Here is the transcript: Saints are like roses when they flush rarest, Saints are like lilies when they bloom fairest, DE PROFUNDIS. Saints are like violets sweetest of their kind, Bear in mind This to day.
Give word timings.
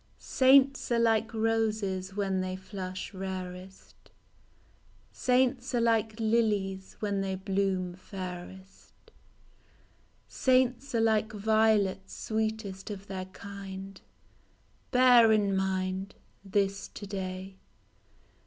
Saints 0.17 0.91
are 0.91 0.97
like 0.97 1.31
roses 1.31 2.15
when 2.15 2.41
they 2.41 2.55
flush 2.55 3.13
rarest, 3.13 4.09
Saints 5.11 5.75
are 5.75 5.79
like 5.79 6.19
lilies 6.19 6.95
when 7.01 7.21
they 7.21 7.35
bloom 7.35 7.93
fairest, 7.93 8.95
DE 9.05 9.11
PROFUNDIS. 9.11 9.23
Saints 10.27 10.95
are 10.95 11.01
like 11.01 11.31
violets 11.31 12.15
sweetest 12.15 12.89
of 12.89 13.05
their 13.05 13.25
kind, 13.25 14.01
Bear 14.89 15.31
in 15.31 15.55
mind 15.55 16.15
This 16.43 16.87
to 16.87 17.05
day. 17.05 17.57